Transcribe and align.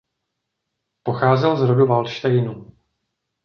Pocházel 1.03 1.57
z 1.57 1.61
rodu 1.63 1.87
Valdštejnů. 1.87 2.71